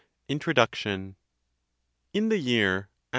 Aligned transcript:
INTRODUCTION. 0.29 1.15
In 2.11 2.29
the 2.29 2.39
year 2.39 2.75
a. 2.89 3.03